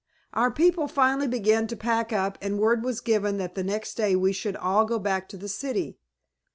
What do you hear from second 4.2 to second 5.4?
should all go back to